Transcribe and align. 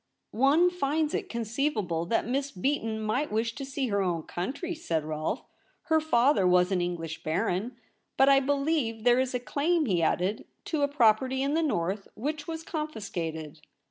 'One 0.47 0.71
finds 0.71 1.13
it 1.13 1.29
conceivable 1.29 2.07
that 2.07 2.25
Miss 2.27 2.49
Beaton 2.49 2.99
might 2.99 3.31
wish 3.31 3.53
to 3.53 3.63
see 3.63 3.89
her 3.89 4.01
own 4.01 4.23
country,' 4.23 4.73
said 4.73 5.03
Rolfe.' 5.05 5.43
Her 5.89 6.01
father 6.01 6.47
was 6.47 6.71
an 6.71 6.81
English 6.81 7.21
baron. 7.21 7.75
220 8.17 8.17
THE 8.17 8.17
REBEL 8.17 8.17
ROSE. 8.17 8.17
But 8.17 8.29
I 8.67 8.71
believe 8.79 9.03
there 9.03 9.19
is 9.19 9.35
a 9.35 9.39
claim,' 9.39 9.85
he 9.85 10.01
added, 10.01 10.47
'to 10.65 10.81
a 10.81 10.87
property 10.87 11.43
in 11.43 11.53
the 11.53 11.61
North 11.61 12.07
which 12.15 12.47
was 12.47 12.63
con 12.63 12.87
fiscated.' 12.87 13.59